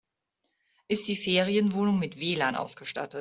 Ist 0.87 1.07
die 1.07 1.15
Ferienwohnung 1.15 1.99
mit 1.99 2.17
WLAN 2.19 2.55
ausgestattet? 2.55 3.09